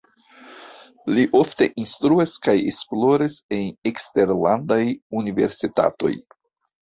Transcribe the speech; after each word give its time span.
Li 1.17 1.25
ofte 1.39 1.65
instruas 1.81 2.33
kaj 2.47 2.55
esploras 2.71 3.37
en 3.57 3.67
eksterlandaj 3.91 4.81
universitatoj. 5.23 6.13